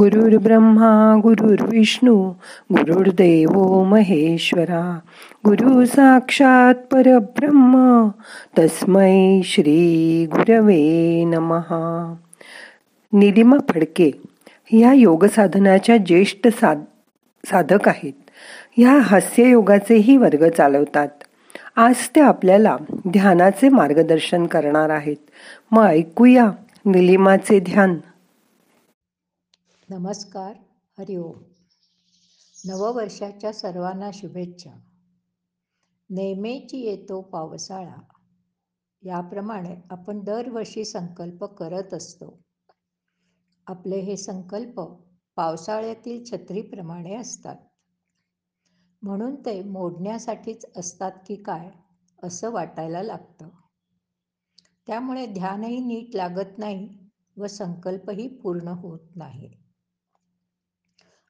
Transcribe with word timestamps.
गुरुर् 0.00 0.36
ब्रह्मा 0.36 1.20
गुरुर्विष्णू 1.22 2.32
गुरुर्देव 2.72 3.82
महेश्वरा 3.82 4.98
गुरु 5.46 5.84
साक्षात 5.84 6.74
परब्रह्म 6.74 8.08
तस्मै 8.58 9.40
श्री 9.44 10.26
गुरवे 10.26 11.24
नमहा 11.24 12.14
निलिमा 13.12 13.56
फडके 13.70 14.10
ह्या 14.66 14.92
योगसाधनाच्या 14.92 15.96
ज्येष्ठ 15.96 16.48
साध 16.48 16.78
साधक 17.46 17.88
आहेत. 17.88 18.30
ह्या 18.76 18.98
हास्ययोगाचेही 18.98 20.16
वर्ग 20.16 20.50
चालवतात. 20.50 21.08
आज 21.76 21.94
ते 22.16 22.20
आपल्याला 22.20 22.76
ध्यानाचे 23.08 23.68
मार्गदर्शन 23.68 24.46
करणार 24.46 24.90
आहेत. 24.90 25.30
मग 25.70 25.84
ऐकूया 25.84 26.50
निलिमाचे 26.86 27.60
ध्यान. 27.60 27.94
नमस्कार 29.90 30.52
हरिओम 30.98 31.42
नववर्षाच्या 32.64 33.52
सर्वांना 33.52 34.10
शुभेच्छा. 34.14 34.70
नेहमीची 36.10 36.78
येतो 36.78 37.20
पावसाळा. 37.20 37.96
याप्रमाणे 39.02 39.76
आपण 39.90 40.20
दरवर्षी 40.20 40.84
संकल्प 40.84 41.44
करत 41.44 41.94
असतो. 41.94 42.42
आपले 43.66 44.00
हे 44.00 44.16
संकल्प 44.16 44.80
पावसाळ्यातील 45.36 46.24
छत्रीप्रमाणे 46.24 47.14
असतात. 47.14 47.56
म्हणून 49.02 49.34
ते 49.34 49.62
मोडण्यासाठीच 49.62 50.66
असतात 50.76 51.12
की 51.26 51.36
काय 51.36 51.70
असं 52.22 52.50
वाटायला 52.50 53.02
लागतं. 53.02 53.48
त्यामुळे 54.86 55.26
ध्यानही 55.26 55.80
नीट 55.80 56.16
लागत 56.16 56.58
नाही 56.58 56.98
व 57.36 57.46
संकल्पही 57.46 58.28
पूर्ण 58.28 58.68
होत 58.68 59.00
नाही. 59.16 59.65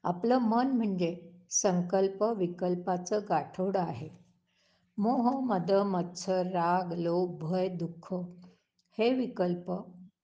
आपलं 0.06 0.38
मन 0.38 0.66
म्हणजे 0.66 1.30
संकल्प 1.51 2.23
विकल्पाचं 2.23 3.21
गाठोडं 3.29 3.80
आहे. 3.80 4.09
मोह 4.98 5.40
मद 5.40 5.71
मत्सर 5.71 6.46
राग 6.46 6.93
लोभ 6.93 7.38
भय 7.38 7.68
दुःख 7.68 8.15
हे 8.98 9.15
विकल्प 9.15 9.73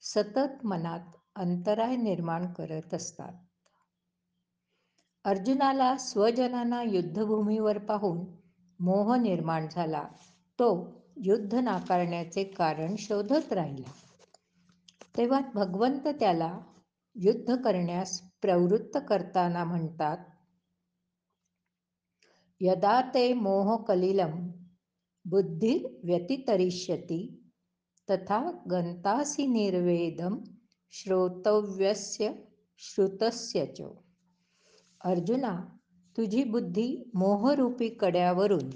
सतत 0.00 0.66
मनात 0.66 1.00
अंतराय 1.36 1.96
निर्माण 1.96 2.52
करत 2.52 2.94
असतात. 2.94 3.32
अर्जुनाला 5.24 5.96
स्वजनांना 5.96 6.82
युद्धभूमीवर 6.82 7.78
पाहून 7.78 8.24
मोह 8.80 9.16
निर्माण 9.16 9.66
झाला. 9.72 10.04
तो 10.58 11.00
युद्ध 11.16 11.54
नाकारण्याचे 11.54 12.44
कारण 12.44 12.94
शोधत 12.98 13.52
राहिला. 13.52 13.90
तेव्हा 15.16 15.40
भगवंत 15.54 16.08
त्याला 16.08 16.58
युद्ध 17.14 17.56
करण्यास 17.56 18.31
प्रवृत्त 18.42 18.98
करताना 19.08 19.64
म्हणतात 19.64 20.16
यदा 22.60 23.00
ते 23.14 23.32
मोह 23.34 23.76
कलिलम 23.76 24.38
बुद्धी 25.24 25.74
व्यतितरिष्यती 26.04 27.20
तथा 28.08 28.40
गंतासी 28.70 29.46
निर्वेदम 29.46 30.38
श्रोतव्यस्य 30.90 32.32
श्रुतस्य 32.78 33.66
च। 33.66 33.82
अर्जुना 35.04 35.54
तुझी 36.16 36.44
बुद्धी 36.44 36.88
मोहरूपी 37.14 37.88
कड्यावरून 37.88 38.70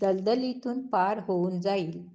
दलदलीतून 0.00 0.86
पार 0.86 1.18
होऊन 1.18 1.60
जाईल 1.60 2.06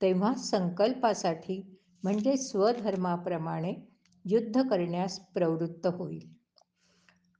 तेव्हा 0.00 0.34
संकल्पासाठी 0.34 1.60
म्हणजे 2.02 2.36
स्वधर्माप्रमाणे 2.36 3.74
युद्ध 4.24 4.62
करण्यास 4.70 5.18
प्रवृत्त 5.34 5.86
होईल. 5.86 6.31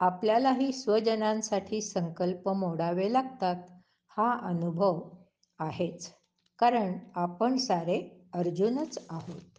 आपल्यालाही 0.02 0.72
स्वजनांसाठी 0.72 1.80
संकल्प 1.80 2.48
मोडावे 2.48 3.12
लागतात 3.12 3.56
हा 4.08 4.38
अनुभव 4.42 5.08
आहेच. 5.58 6.14
कारण 6.58 6.98
आपण 7.14 7.56
सारे 7.56 8.26
अर्जुनच 8.34 8.98
आहोत. 9.10 9.58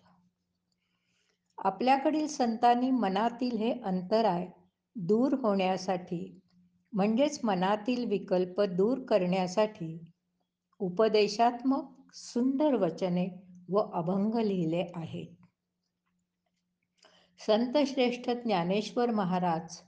आपल्याकडील 1.58 2.28
संतांनी 2.28 2.92
मनातील 2.92 3.58
हे 3.58 3.72
अंतराय 3.82 4.48
दूर 4.96 5.34
होण्यासाठी 5.34 6.40
म्हणजेच 6.94 7.40
मनातील 7.44 8.06
विकल्प 8.06 8.62
दूर 8.62 9.00
करण्यासाठी 9.00 10.08
उपदेशात्मक 10.80 12.14
सुंदर 12.14 12.76
वचने 12.76 13.28
व 13.70 13.80
अभंग 13.94 14.36
लिहिले 14.36 14.86
आहेत. 14.96 15.36
संतश्रेष्ठ 17.40 18.30
ज्ञानेश्वर 18.30 19.12
महाराज 19.12 19.82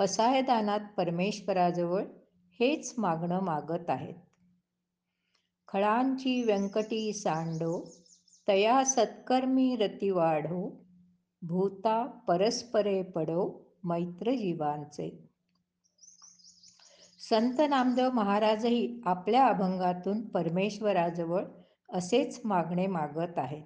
पसायदानात 0.00 0.80
परमेश्वराजवळ 0.96 2.04
हेच 2.60 2.94
मागणं 2.98 3.40
मागत 3.40 3.90
आहेत. 3.90 4.14
खळांची 5.68 6.42
व्यंकटी 6.42 7.12
सांडो 7.12 7.84
तया 8.48 8.84
सत्कर्मी 8.84 9.76
रती 9.76 10.10
वाढो 10.10 10.84
भूता 11.42 12.02
परस्परे 12.28 13.02
पडो 13.02 13.44
मैत्र 13.84 14.30
जीवांचे 14.30 15.10
संत 17.28 17.60
नामदेव 17.68 18.10
महाराजही 18.10 19.00
आपल्या 19.04 19.46
अभंगातून 19.46 20.28
परमेश्वराजवळ 20.28 21.44
असेच 21.88 22.40
मागणे 22.44 22.86
मागत 22.86 23.38
आहेत. 23.38 23.64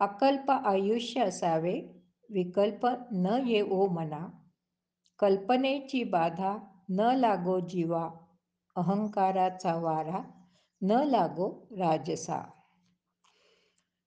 अकल्प 0.00 0.50
आयुष्य 0.50 1.20
असावे 1.20 2.02
विकल्प 2.30 2.86
न 3.12 3.38
येवो 3.46 3.86
मना 3.86 4.26
कल्पनेची 5.22 6.04
बाधा 6.04 6.56
न 6.88 7.00
लागो 7.00 7.60
जीवा 7.60 8.10
अहंकाराचा 8.76 9.74
वारा 9.74 10.22
न 10.82 10.90
लागो 10.90 11.68
राजसा. 11.78 12.42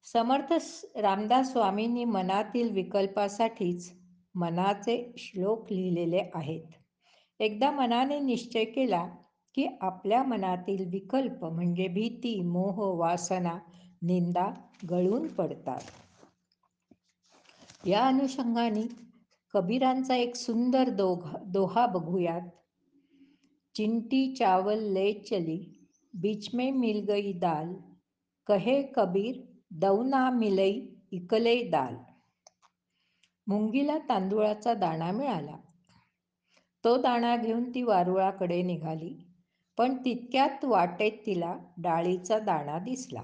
समर्थ 0.04 0.54
रामदास 0.98 1.52
स्वामींनी 1.52 2.06
मनातील 2.06 2.72
विकल्पासाठीच 2.72 3.92
मनाचे 4.36 5.14
श्लोक 5.18 5.72
लिहिलेले 5.72 6.32
आहेत. 6.34 6.68
एकदा 7.40 7.72
मनाने 7.72 8.20
निश्चय 8.20 8.66
केला 8.66 9.08
की 9.56 9.68
आपल्या 9.82 10.24
मनातील 10.24 10.90
विकल्प 10.90 11.46
म्हणजे 11.46 11.88
भीती 11.88 12.42
मोह 12.42 12.98
वासना 12.98 13.60
निंदा 14.02 14.54
गळून 14.90 15.28
पडतात. 15.28 15.82
या 17.88 18.08
अनुषंगाने 18.08 19.05
कबीरांचा 19.56 20.16
एक 20.16 20.36
सुंदर 20.36 20.90
दोघा 20.90 21.38
दोहा 21.44 21.86
बघूयात. 21.86 22.42
चिंटी 23.76 24.36
चावल 24.36 24.80
ले 24.80 25.14
चली 25.14 25.88
बीच 26.14 26.56
में 26.56 26.72
मिल 26.72 27.06
गई 27.08 27.34
दाल 27.34 27.74
कहे 28.48 28.84
कबीर 28.84 29.42
दौना 29.72 30.30
मिलई 30.30 30.88
इकले 31.12 31.64
दाल. 31.70 31.96
मुंगीला 33.48 33.98
तांदुळाचा 33.98 34.74
दाणा 34.74 35.12
मिळाला. 35.12 35.58
तो 36.84 37.02
दाणा 37.02 37.38
घेऊन 37.38 37.70
ती 37.76 37.84
वारुळाकडे 37.84 38.62
निघाली 38.62 39.18
पण 39.78 39.98
तितक्यात 40.06 40.66
वाटेत 40.66 41.12
तिला 41.26 41.58
डाळीचा 41.78 42.40
दाणा 42.40 42.80
दिसला. 42.80 43.24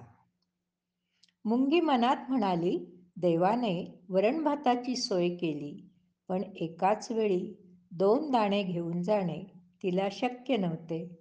मुंगी 1.45 1.79
मनात 1.79 2.15
म्हणाली 2.29 3.03
देवाने 3.17 4.03
वरणभाताची 4.09 4.95
सोय 4.95 5.29
केली. 5.29 5.91
पण 6.31 6.43
एकाच 6.55 7.11
वेळी 7.11 7.53
दोन 7.91 8.31
दाणे 8.31 8.63
घेऊन 8.63 9.01
जाणे 9.01 9.43
तिला 9.83 10.07
शक्य 10.11 10.57
नव्हते. 10.57 11.17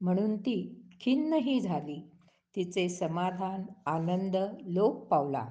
म्हणून 0.00 0.36
ती 0.36 0.82
खिन्नही 1.00 1.60
झाली. 1.60 2.10
तिचे 2.56 2.88
समाधान 2.88 3.62
आनंद 3.86 4.36
लोप 4.62 5.06
पावला. 5.06 5.46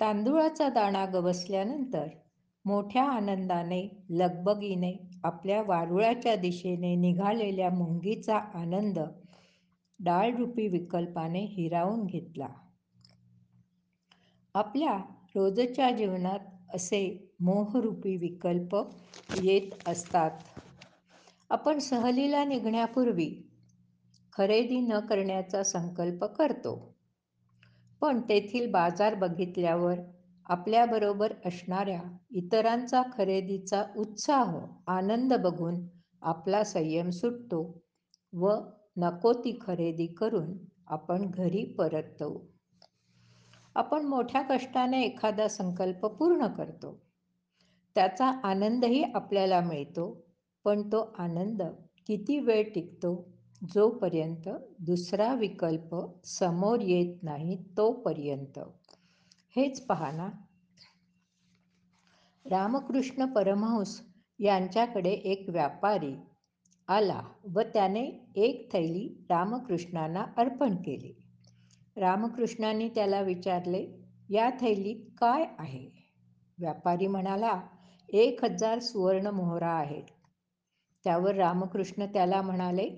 तांदुळाचा 0.00 0.68
दाणा 0.68 1.06
गवसल्यानंतर 1.06 2.06
मोठ्या 2.64 3.04
आनंदाने 3.04 4.04
लगबगीने 4.10 5.20
आपल्या 5.24 5.62
वारुळाच्या 5.62 6.36
दिशेने 6.36 6.94
निघालेल्या 6.94 7.70
मुंगीचा 7.70 8.36
आनंद 8.36 8.98
डाळरूपी 10.00 10.68
विकल्पाने 10.68 11.44
हिरावून 11.44 12.06
घेतला. 12.06 12.48
आपल्या 14.54 14.96
रोजच्या 15.34 15.90
जीवनात 15.90 16.38
असे 16.74 17.30
मोहरूपी 17.44 18.16
विकल्प 18.16 18.76
येत 19.42 19.88
असतात. 19.88 20.30
आपण 21.50 21.78
सहलीला 21.78 22.44
निघण्यापूर्वी 22.44 23.42
खरेदी 24.32 24.80
न 24.80 24.98
करण्याचा 25.00 25.62
संकल्प 25.62 26.24
करतो. 26.24 26.94
पण 28.00 28.20
तेथील 28.20 28.70
बाजार 28.70 29.14
बघितल्यावर 29.14 29.94
आपल्याबरोबर 30.46 31.32
असणाऱ्या 31.44 32.00
इतरांचा 32.30 33.02
खरेदीचा 33.18 33.84
उत्साह 33.96 34.58
आनंद 34.86 35.34
बघून 35.34 35.86
आपला 36.22 36.64
संयम 36.64 37.10
सुटतो 37.10 37.82
व 38.32 38.54
नको 38.96 39.32
ती 39.32 39.58
खरेदी 39.60 40.06
करून 40.06 40.52
आपण 40.86 41.30
घरी 41.30 41.64
परततो 41.64 42.46
आपण 43.74 44.04
मोठ्या 44.04 44.42
कष्टाने 44.42 45.02
एखादा 45.02 45.48
संकल्प 45.48 46.06
पूर्ण 46.06 46.46
करतो. 46.46 47.00
त्याचा 47.96 48.26
आनंदही 48.44 49.02
आपल्याला 49.04 49.60
मिळतो. 49.60 50.06
पण 50.64 50.82
तो 50.82 51.00
आनंद 51.18 51.62
किती 52.06 52.38
वेळ 52.38 52.62
टिकतो? 52.74 53.14
जोपर्यंत 53.74 54.48
दुसरा 54.78 55.34
विकल्प 55.34 55.94
समोर 56.24 56.80
येत 56.80 57.22
नाही 57.22 57.56
तोपर्यंत. 57.76 58.58
हेच 59.56 59.80
पाहना 59.86 60.28
रामकृष्ण 62.46 63.26
परमहंस 63.26 64.00
यांच्याकडे 64.38 65.10
एक 65.10 65.48
व्यापारी 65.48 66.14
आला 66.88 67.20
व 67.54 67.60
त्याने 67.60 68.02
एक 68.36 68.72
थैली 68.72 69.06
रामकृष्णांना 69.30 70.24
अर्पण 70.36 70.74
केली. 70.76 71.12
रामकृष्णांनी 71.96 72.88
त्याला 72.88 73.20
विचारले 73.20 73.86
या 74.30 74.50
थैलीत 74.60 75.10
काय 75.18 75.44
आहे? 75.58 75.88
व्यापारी 76.58 77.06
म्हणाला 77.06 77.60
एक 78.14 78.44
हजार 78.44 78.78
सुवर्ण 78.78 79.26
मोहरा 79.26 79.70
आहेत. 79.70 80.02
त्यावर 81.04 81.34
रामकृष्ण 81.34 82.06
त्याला 82.06 82.42
म्हणाले 82.42 82.88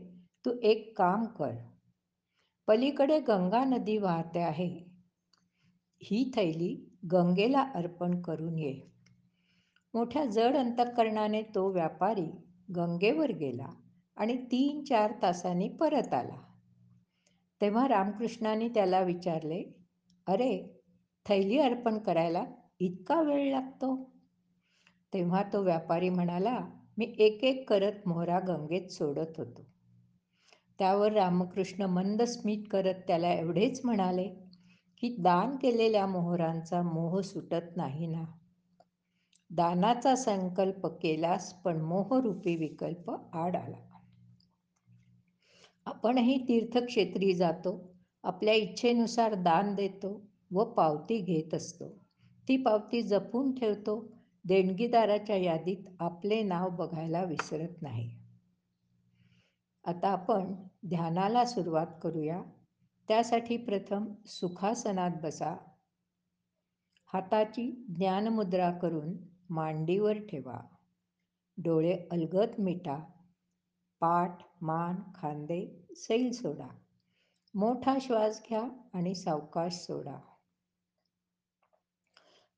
तू 0.44 0.50
एक 0.62 0.98
काम 0.98 1.24
कर. 1.24 1.50
पलीकडे 2.68 3.20
गंगा 3.20 3.64
नदी 3.64 3.98
वाहते 3.98 4.38
आहे. 4.38 4.84
ही 6.02 6.32
थैली 6.34 6.98
गंगेला 7.12 7.60
अर्पण 7.74 8.22
करून 8.22 8.58
ये. 8.58 8.80
मोठ्या 9.94 10.24
जड 10.24 10.56
अंतकरणाने 10.56 11.42
तो 11.42 11.72
व्यापारी 11.72 12.26
गंगेवर 12.76 13.30
गेला 13.30 13.68
आणि 14.16 14.36
तीन 14.36 14.84
चार 14.84 15.12
तासांनी 15.22 15.68
परत 15.68 16.14
आला. 16.14 16.36
तेव्हा 17.60 17.88
रामकृष्णाने 17.88 18.68
त्याला 18.68 19.00
विचारले 19.00 19.62
अरे 20.26 20.82
थैली 21.28 21.58
अर्पण 21.58 21.98
करायला 21.98 22.44
इतका 22.80 23.20
वेळ 23.20 23.50
लागतो? 23.50 24.15
तेव्हा 25.12 25.42
तो 25.42 25.62
व्यापारी 25.62 26.08
म्हणाला 26.08 26.58
मी 26.98 27.14
एक 27.18 27.44
एक 27.44 27.68
करत 27.68 28.08
मोहरा 28.08 28.38
गंगेत 28.38 28.88
सोडत 28.88 29.38
होतो. 29.38 29.64
त्यावर 30.78 31.12
रामकृष्ण 31.12 31.82
मंद 31.82 32.22
स्मित 32.22 32.64
करत 32.70 32.94
त्याला 33.06 33.32
एवढेच 33.32 33.80
म्हणाले 33.84 34.28
की 34.98 35.16
दान 35.18 35.56
केलेल्या 35.56 36.06
मोहरांचा 36.06 36.82
मोह 36.82 37.20
सुटत 37.20 37.76
नाही 37.76 38.06
ना. 38.06 38.24
दानाचा 39.50 40.14
संकल्प 40.16 40.86
केलास 40.86 41.52
पण 41.52 41.80
मोहरूपी 41.80 42.56
विकल्प 42.56 43.10
आड 43.10 43.56
आला. 43.56 43.76
आपणही 45.86 46.38
तीर्थक्षेत्री 46.48 47.34
जातो 47.34 47.96
आपल्या 48.24 48.54
इच्छेनुसार 48.54 49.34
दान 49.34 49.74
देतो 49.74 50.20
व 50.50 50.64
पावती 50.64 51.18
घेत 51.18 51.54
असतो. 51.54 51.88
ती 52.48 52.56
पावती 52.56 53.02
जपून 53.02 53.54
ठेवतो 53.54 54.15
देणगीदाराच्या 54.48 55.36
यादीत 55.36 55.96
आपले 56.00 56.42
नाव 56.42 56.68
बघायला 56.70 57.24
विसरत 57.24 57.82
नाही. 57.82 58.18
आता 59.84 60.08
आपण 60.08 60.54
ध्यानाला 60.88 61.44
सुरुवात 61.44 61.86
करूया. 62.02 62.42
त्यासाठी 63.08 63.56
प्रथम 63.56 64.14
सुखासनात 64.26 65.10
बसा. 65.22 65.56
हाताची 67.12 67.84
ज्ञानमुद्रा 67.98 68.70
करून 68.70 69.16
मांडीवर 69.50 70.12
ठेवा. 70.12 70.60
डोळे 71.56 72.08
अलगद 72.10 72.48
मिटा. 72.58 72.98
पाठ 74.00 74.38
मान 74.60 74.96
खांदे 75.14 75.86
सैल 75.96 76.32
सोडा. 76.32 76.68
मोठा 77.54 77.96
श्वास 78.00 78.42
घ्या 78.48 78.62
आणि 78.94 79.14
सावकाश 79.14 79.74
सोडा. 79.74 80.18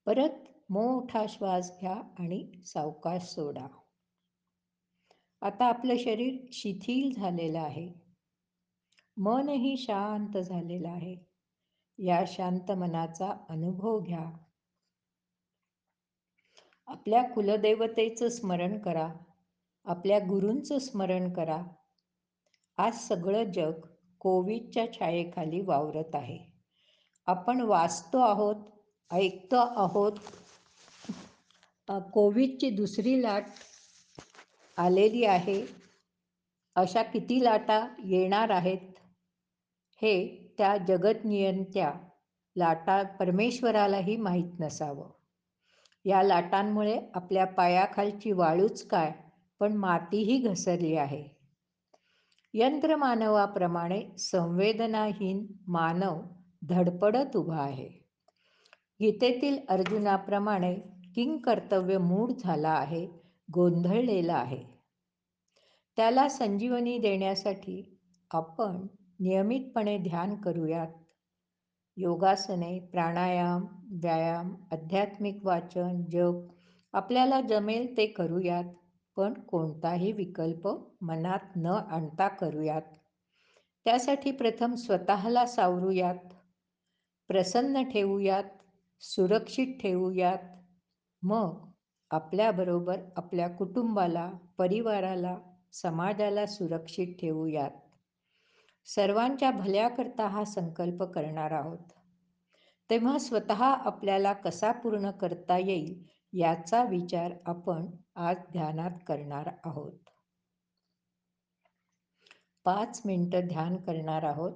परत 0.07 0.58
मोठा 0.71 1.25
श्वास 1.29 1.73
घ्या 1.81 1.95
आणि 2.19 2.53
सावकाश 2.67 3.23
सोडा. 3.23 3.67
आता 5.41 5.67
आपलं 5.67 5.95
शरीर 5.99 6.47
शिथिल 6.53 7.21
झालेलं 7.21 7.59
आहे. 7.59 7.93
मनही 9.17 9.77
शांत 9.77 10.39
झालेलं 10.39 10.89
आहे. 10.89 11.17
या 11.99 12.25
शांत 12.27 12.73
मनाचा 12.73 13.47
अनुभव 13.49 14.01
घ्या. 14.01 14.33
आपल्या 16.87 17.23
कुलदेवतेचं 17.23 18.29
स्मरण 18.29 18.79
करा. 18.79 19.15
आपल्या 19.85 20.19
गुरूंचं 20.19 20.79
स्मरण 20.79 21.33
करा. 21.33 21.63
आज 22.77 22.95
सगळं 22.95 23.53
जग 23.53 23.73
कोविडच्या 24.19 24.93
छायेखाली 24.93 25.61
वावरत 25.61 26.15
आहे. 26.15 26.39
आपण 27.27 27.61
वाचतो 27.61 28.19
आहोत 28.19 28.57
ऐकतो 29.11 29.57
आहोत 29.57 30.13
कोविडची 31.91 32.71
दुसरी 32.71 33.23
लाट 33.23 33.45
आलेली 34.77 35.25
आहे. 35.25 35.67
अशा 36.75 37.03
किती 37.03 37.45
लाटा 37.45 37.89
येणार 38.05 38.51
आहेत? 38.51 38.95
हे 40.03 40.49
त्या 40.59 40.77
जगतनियंत्या 40.77 41.93
लाटा 42.57 43.03
परमेश्वरालाही 43.03 44.17
माहीत 44.17 44.61
नसावं. 44.61 45.11
या 46.05 46.23
लाटांमुळे 46.23 47.01
आपल्या 47.15 47.45
पायाखालची 47.45 48.33
वाळूच 48.33 48.87
काय 48.87 49.13
पण 49.61 49.73
मातीही 49.73 50.39
घसरली 50.39 50.97
आहे. 50.97 51.29
यंत्रमानवाप्रमाणे 52.55 54.03
संवेदनाहीन 54.19 55.47
मानव 55.67 56.21
धडपडत 56.69 57.37
उभा 57.37 57.63
आहे. 57.63 57.89
गीतेतील 59.01 59.59
अर्जुनाप्रमाणे 59.69 60.98
किंग 61.19 61.39
कर्तव्य 61.39 61.99
मूढ 61.99 62.33
झाला 62.33 62.69
आहे 62.69 63.09
गोंधळलेला 63.55 64.35
आहे. 64.35 64.65
त्याला 65.97 66.29
संजीवनी 66.29 66.99
देण्यासाठी 66.99 67.99
आपण 68.31 68.87
नियमितपणे 69.21 69.99
ध्यान 69.99 70.35
करूयात. 70.35 70.89
योगासने 71.97 72.79
प्राणायाम 72.79 73.67
व्यायाम 73.91 74.55
आध्यात्मिक 74.73 75.47
वाचन 75.47 76.05
जप 76.05 76.47
आपल्याला 76.93 77.41
जमेल 77.41 77.97
ते 77.97 78.07
करूयात 78.07 78.65
पण 79.17 79.33
कोणताही 79.33 80.13
विकल्प 80.13 80.69
मनात 81.01 81.57
न 81.57 81.67
आणता 81.67 82.29
करूयात. 82.29 82.83
त्यासाठी 83.85 84.31
प्रथम 84.31 84.75
स्वतःला 84.75 85.47
सावरूयात. 85.47 86.35
प्रसन्न 87.29 87.83
ठेवूयात 87.83 88.45
सुरक्षित 89.01 89.67
ठेवूयात 89.83 90.39
मग 91.23 91.71
आपल्याबरोबर 92.11 93.01
आपल्या 93.17 93.49
कुटुंबाला 93.49 94.31
परिवाराला 94.59 95.39
समाजाला 95.73 96.47
सुरक्षित 96.47 97.15
ठेवूयात. 97.21 97.71
सर्वांच्या 98.85 99.51
भल्याकरता 99.51 100.29
हा 100.29 100.45
संकल्प 100.45 101.03
करणार 101.03 101.51
आहोत. 101.51 101.93
तेव्हा 102.91 103.19
स्वतः 103.19 103.65
आपल्याला 103.65 104.33
कसा 104.33 104.73
पूर्ण 104.73 105.11
करता 105.11 105.59
येईल 105.59 106.07
याचा 106.33 106.85
विचार 106.85 107.33
आपण 107.47 107.87
आज 108.15 108.37
ध्यानात 108.53 108.91
करणार 109.07 109.51
आहोत. 109.65 109.99
पाच 112.65 113.03
मिनटं 113.05 113.47
ध्यान 113.47 113.77
करणार 113.77 114.23
आहोत. 114.23 114.53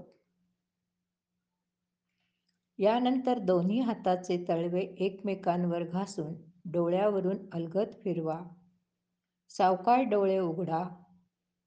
यानंतर 2.79 3.39
दोन्ही 3.39 3.81
हाताचे 3.81 4.45
तळवे 4.49 4.81
एकमेकांवर 4.81 5.83
घासून 5.83 6.52
डोळ्यावरून 6.65 7.37
अलगद 7.53 7.93
फिरवा. 8.05 8.41
सावकाळ 9.49 10.03
डोळे 10.03 10.39
उघडा. 10.39 11.03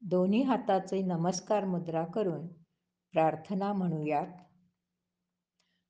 दोन्ही 0.02 0.42
हाताचे 0.42 1.02
नमस्कार 1.02 1.66
मुद्रा 1.66 2.06
करून 2.06 2.48
प्रार्थना 3.12 3.74
म्हणूयात. 3.74 4.28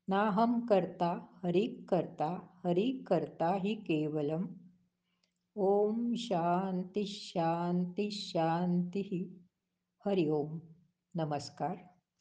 नाहम 0.07 0.65
करता 0.65 1.25
हरी 1.43 1.85
करता 1.89 2.47
हरी 2.63 3.03
करता 3.07 3.55
ही 3.55 3.75
केवलम. 3.75 4.45
ओम 5.55 6.13
शांती 6.17 7.05
शांती 7.07 8.11
शांती 8.11 9.37
हरि 10.05 10.29
ओम. 10.29 10.59
नमस्कार. 11.15 11.75